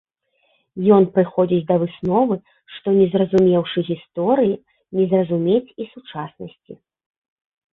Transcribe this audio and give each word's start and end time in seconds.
Ён 0.95 1.03
прыходзіць 1.17 1.59
да 1.71 1.75
высновы, 1.83 2.37
што 2.77 2.87
не 2.97 3.05
зразумеўшы 3.13 3.79
гісторыі, 3.91 4.55
не 5.01 5.09
зразумець 5.13 5.75
і 5.87 5.89
сучаснасці. 5.93 6.73